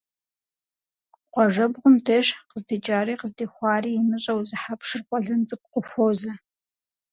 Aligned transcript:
Къуажэбгъум 1.33 1.95
деж, 2.05 2.27
къыздикӏари 2.49 3.19
къыздихуари 3.19 3.91
имыщӏэу 3.99 4.39
зы 4.47 4.55
хьэпшыр 4.61 5.01
къуэлэн 5.07 5.41
цӏыкӏу 5.47 5.71
къыхуозэ. 5.73 6.31